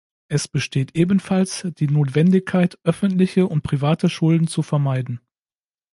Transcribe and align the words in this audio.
Es 0.29 0.47
besteht 0.47 0.95
ebenfalls 0.95 1.61
die 1.77 1.85
Notwendigkeit, 1.85 2.75
öffentliche 2.83 3.45
und 3.47 3.61
private 3.61 4.09
Schulden 4.09 4.47
zu 4.47 4.63
vermeiden. 4.63 5.21